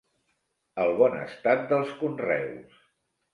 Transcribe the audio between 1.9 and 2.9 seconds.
conreus.